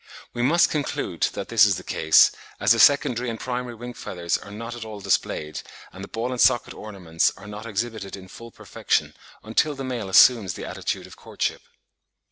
We 0.33 0.41
must 0.41 0.71
conclude 0.71 1.27
that 1.33 1.49
this 1.49 1.63
is 1.63 1.75
the 1.75 1.83
case, 1.83 2.31
as 2.59 2.71
the 2.71 2.79
secondary 2.79 3.29
and 3.29 3.39
primary 3.39 3.75
wing 3.75 3.93
feathers 3.93 4.35
are 4.35 4.49
not 4.49 4.75
at 4.75 4.83
all 4.83 4.99
displayed, 4.99 5.61
and 5.93 6.03
the 6.03 6.07
ball 6.07 6.31
and 6.31 6.41
socket 6.41 6.73
ornaments 6.73 7.31
are 7.37 7.45
not 7.45 7.67
exhibited 7.67 8.15
in 8.15 8.27
full 8.27 8.49
perfection 8.49 9.13
until 9.43 9.75
the 9.75 9.83
male 9.83 10.09
assumes 10.09 10.55
the 10.55 10.65
attitude 10.65 11.05
of 11.05 11.17
courtship. 11.17 11.61